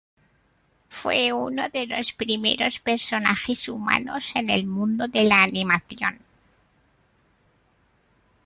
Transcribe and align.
Fue 0.89 1.31
uno 1.31 1.69
de 1.69 1.85
los 1.85 2.11
primeros 2.13 2.79
personajes 2.79 3.69
humanos 3.69 4.31
en 4.35 4.49
el 4.49 4.65
mundo 4.65 5.07
de 5.07 5.25
la 5.25 5.35
animación. 5.43 6.17